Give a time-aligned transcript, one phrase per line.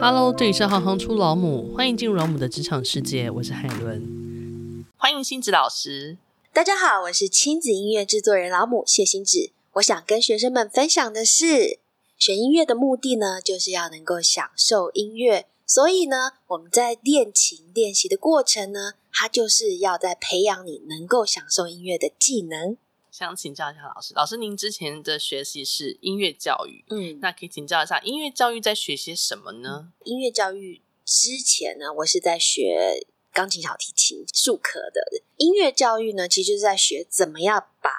[0.00, 6.18] Hello，这里是行行出老母，欢迎进入老母的职场世界，我是海伦，欢迎星子老师。
[6.52, 9.50] 大家好，我是亲子音乐制作人老母谢星子。
[9.74, 11.78] 我想跟学生们分享的是，
[12.18, 15.46] 学音乐的目的呢，就是要能够享受音乐。
[15.66, 22.76] 所以呢，我们在练琴练习的过程呢，它就是要在培养你能够享受音乐的技能。
[23.16, 29.92] 想请教一下老师，老师您之前的学习是音乐教育，嗯，那可以请教一下音乐教育在学些什么呢？
[30.02, 35.00] 音乐教育之前呢，我是在学钢琴、小提琴、术科的。
[35.36, 37.92] 音乐教育呢，其实就是在学怎么样把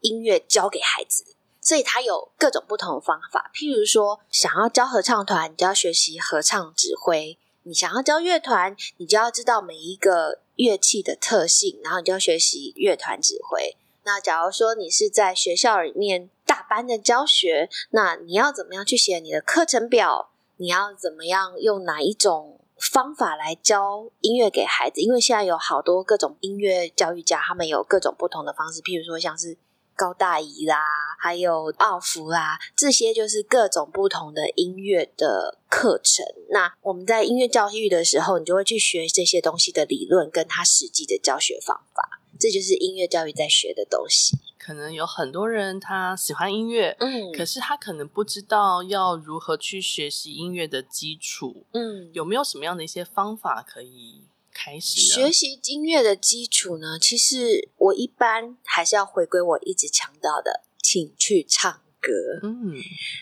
[0.00, 3.50] 音乐教给孩子，所以它有各种不同的方法。
[3.54, 13.74] 譬如说，想要教合唱团，你就要学习合唱指挥；你想要教乐团，你就要知道每一个乐器的特性，然后你就要学习乐团指挥。
[14.04, 20.30] 那假如说你是在学校里面大班的教学，那你要怎么样去写你的课程表？
[20.56, 25.00] 你要怎么样用哪一种方法来教音乐给孩子？
[25.00, 29.56] 因为现在有好多各种音乐教育家，他们有各种不同的方式，譬如说像是
[29.96, 30.76] 高大宜啦，
[31.18, 36.24] 还有奥福啦，这些就是各种不同的音乐的课程。
[36.50, 42.13] 那我们在音乐教育的时候，你就会去学这些东西的理论，跟他实际的教学方法。
[42.44, 44.36] 这就是音乐教育在学的东西。
[44.58, 56.98] 可能有很多人他喜欢音乐，嗯，可是他可能不知道要如何去学习音乐的基础，嗯，有没有什么样的一些方法可以开始学习音乐的基础呢？
[56.98, 62.12] 其实我一般还是要回归我一直强调的，请去唱歌。
[62.42, 62.74] 嗯，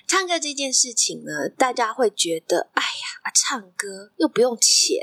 [0.09, 4.99] 唱歌这件事情呢，大家会觉得，哎呀，唱歌又不用钱。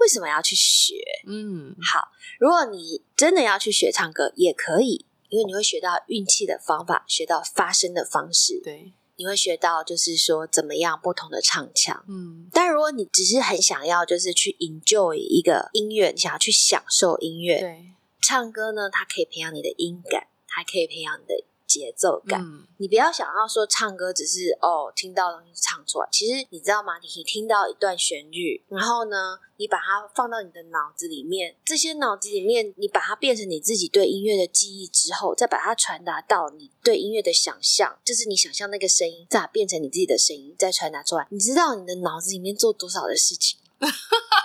[0.00, 0.94] 为什么要去学？
[1.26, 12.48] 嗯，好，如果你真的要去学唱歌，也可以，因为你会学到运气的方法，学到发声的方式，对，你会学到就是说怎么样不同的唱腔，嗯。
[12.52, 21.44] 但如果你只是很想要就是去 enjoy 一个音乐，你想要去享受音乐，对，唱歌呢，它可以培养你的音感，还可以培养你的。
[21.70, 26.08] 节奏感，嗯，你不要想要说唱歌只是哦听到东西唱出来。
[26.10, 26.94] 其实你知道吗？
[27.00, 41.28] 你听到一段旋律，然后呢，你把它放到你的脑子里面，这些脑子里面，你把它变成你自己对音乐的记忆之后，再把它传达到你对音乐的想象，就是你想象那个声音，再变成你自己的声音，再传达出来。
[41.30, 43.60] 你知道你的脑子里面做多少的事情？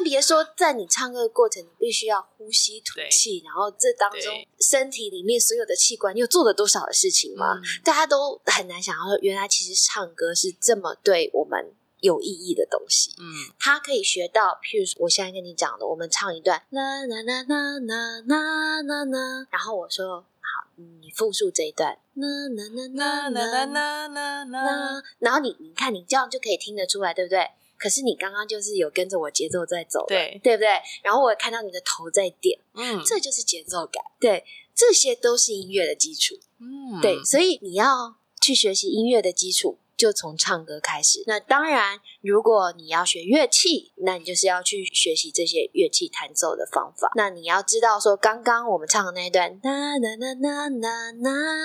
[0.00, 7.56] 更别说在你唱歌的过程，你必须要呼吸吐气，然后这当中身体里面所有的器官又做了多少的事情吗？
[7.56, 13.14] 嗯、大家都很难想到说，原来其实唱歌是这么对我们有意义的东西。
[13.18, 27.50] 嗯，他可以学到，譬如说我现在跟你讲的，我们唱一段啦啦啦啦啦啦啦啦，然后我说好，你复述这一段啦啦啦啦啦啦啦啦，然后你你看你这样就可以听得出来，对不对？
[27.80, 30.68] 可是你刚刚就是有跟着我节奏在走，对，对不对？
[31.02, 41.24] 然后我看到你的头在点，嗯，这就是节奏感，对，这些都是音乐的基础，嗯，对，所以你要去学习音乐的基础，就从唱歌开始。
[41.26, 47.10] 那当然，如果你要学乐器，那你就是要去学习这些乐器弹奏的方法。
[47.16, 51.12] 那你要知道，说刚刚我们唱的那一段，呐呐呐呐呐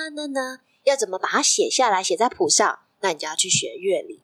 [0.10, 2.80] 呐呐，要怎么把它写下来，写在谱上？
[3.02, 4.22] 那你就要去学乐理。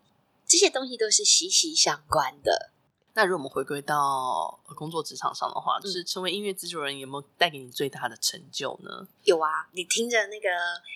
[0.51, 2.71] 这些东西都是息息相关的。
[3.13, 9.07] 那如果我们回归到工作职场上的话，嗯、就是成为音乐制作人，有没有带给你最大的成就呢？
[9.23, 10.49] 有啊，你听着那个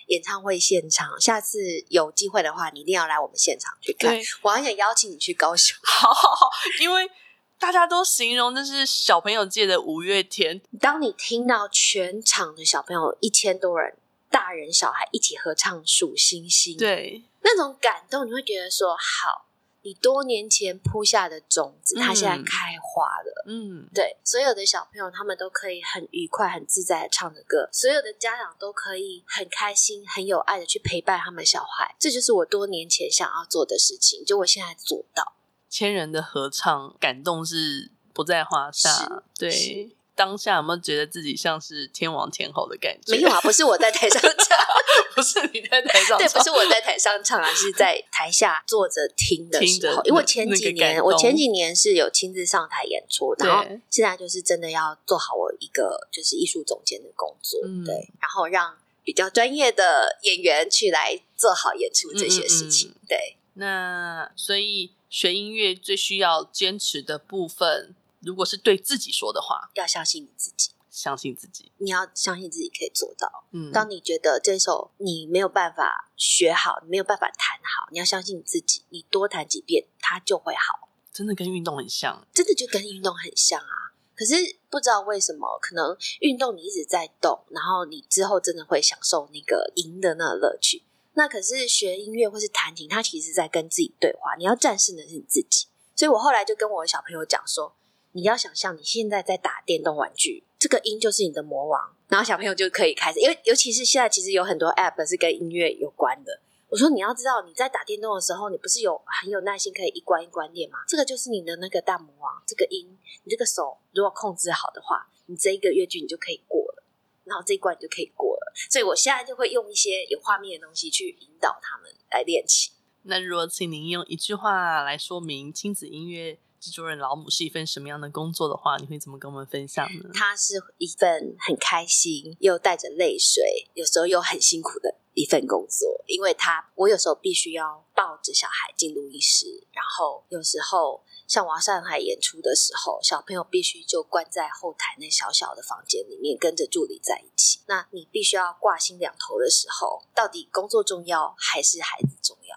[0.08, 1.58] 演唱会现场，下次
[1.88, 4.14] 有机会的话，你一定要来我们现场去看。
[4.42, 6.50] 我还想邀请你去高雄， 好好好，
[6.82, 7.10] 因为
[7.58, 10.60] 大家都形容那是小朋友界的五月天。
[10.78, 13.96] 当你听到全场的小朋友一千多人，
[14.30, 19.45] 大人小孩一起合唱《数星星》，对，那种感动，你会觉得说好。
[19.86, 23.44] 你多年前铺下的种子，它现在开花了。
[23.46, 31.94] 嗯，对，所有的小朋友他们都可以很愉快、很自在的唱着歌，所有的家长都可以很开心、很有爱的去陪伴他们小孩。
[32.00, 35.34] 这就是我多年前想要做的事情，就我现在做到。
[35.70, 39.22] 千人的合唱，感动是不在话下。
[39.38, 39.96] 对。
[40.16, 43.12] 当下有没有觉得自己像是天王天后的感觉？
[43.12, 44.58] 没有啊，不是我在台上唱，
[45.14, 50.02] 不是你在台上唱，对，不是我在台上唱啊，是在台下坐着听的时候。
[50.04, 58.74] 因为前几年，我前几年是有亲自上台演出，然后现在就是真的要做好我一个就是艺术总监的工作，嗯、对，然后让
[59.04, 62.88] 比较专业的演员去来做好演出这些事情。
[62.88, 67.94] 嗯嗯嗯对，那所以学音乐最需要坚持的部分。
[68.26, 73.44] 如果是对自己说的话，要相信你自己，相信自己，你要相信自己可以做到。
[73.52, 80.88] 嗯，当你觉得这首你没有办法学好，你没有办法弹好，你要相信你自己，你多弹几遍，它就会好。
[81.12, 83.94] 真的跟运动很像，真的就跟运动很像啊。
[84.16, 84.34] 可是
[84.68, 90.82] 不知道为什么，可能运动你一直在动，然后你之后真的会享受那个赢的那个乐趣。
[91.14, 94.34] 那可是学音乐或是弹琴，它其实在跟自己对话。
[94.36, 95.68] 你要战胜的是你自己。
[95.94, 97.74] 所以我后来就跟我的小朋友讲说，
[98.16, 101.94] 你要想象你现在在打电动玩具，这个音就是你的魔王。
[102.08, 106.40] 然后小朋友就可以开始，因为尤其是现在其实有很多 App 是跟音乐有关的。
[106.70, 110.78] 我说你要知道，你在打电动的时候，你不是有很有耐心可以一关一关练吗？
[110.88, 112.88] 这个就是你的那个大魔王，这个音，
[113.24, 116.82] 你这个手如果控制好的话，你这一个乐句你就可以过了，
[117.24, 118.52] 然后这一关你就可以过了。
[118.70, 122.70] 所以我现在就会用一些有画面的东西去引导他们来练习。
[123.02, 130.10] 那如果请您用一句话来说明亲子音乐制作人老母是一份什么样的工作的话，你会怎么跟我们分享呢？
[130.12, 147.60] 它是一份很开心又带着泪水，有时候又很辛苦的一份工作，因为他我有时候必须要抱着小孩进录音室，然后有时候像我要上台演出的时候，小朋友必须就关在后台那小小的房间里面，跟着助理在一起。
[147.66, 152.56] 那你必须要挂心两头的时候，到底工作重要还是孩子重要？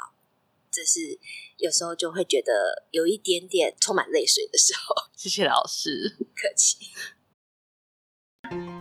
[0.72, 1.20] 这是
[1.58, 4.96] 有时候就会觉得有一点点充满泪水的时候。
[5.18, 6.78] 谢谢老师，客气。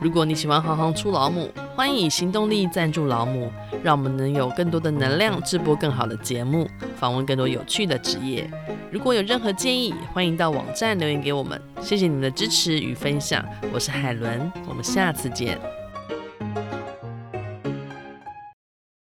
[0.00, 3.50] 如果你喜欢行行出老母，欢迎以行动力赞助老母，
[3.82, 8.48] 让我们能有更多的能量制播更好的节目，访问更多有趣的职业。
[8.90, 11.60] 如果有任何建议，欢迎到网站留言给我们。
[11.82, 15.77] 谢谢你们的支持与分享，我是海伦，我们下次见。